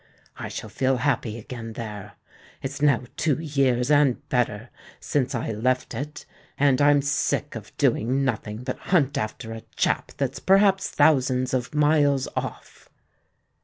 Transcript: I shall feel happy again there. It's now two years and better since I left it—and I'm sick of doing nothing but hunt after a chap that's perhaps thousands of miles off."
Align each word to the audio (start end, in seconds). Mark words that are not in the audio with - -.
I 0.35 0.47
shall 0.47 0.67
feel 0.71 0.97
happy 0.97 1.37
again 1.37 1.73
there. 1.73 2.13
It's 2.63 2.81
now 2.81 3.03
two 3.17 3.39
years 3.39 3.91
and 3.91 4.27
better 4.29 4.71
since 4.99 5.35
I 5.35 5.51
left 5.51 5.93
it—and 5.93 6.81
I'm 6.81 7.03
sick 7.03 7.53
of 7.53 7.77
doing 7.77 8.25
nothing 8.25 8.63
but 8.63 8.79
hunt 8.79 9.15
after 9.15 9.53
a 9.53 9.61
chap 9.75 10.11
that's 10.17 10.39
perhaps 10.39 10.89
thousands 10.89 11.53
of 11.53 11.75
miles 11.75 12.27
off." 12.35 12.89